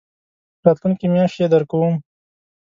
[0.65, 1.95] راتلونکې میاشت يي درکوم